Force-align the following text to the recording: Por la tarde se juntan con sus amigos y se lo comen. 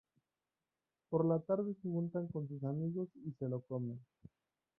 Por 1.11 1.25
la 1.27 1.37
tarde 1.41 1.75
se 1.79 1.87
juntan 1.87 2.25
con 2.29 2.47
sus 2.47 2.63
amigos 2.63 3.09
y 3.23 3.33
se 3.33 3.47
lo 3.47 3.59
comen. 3.61 3.99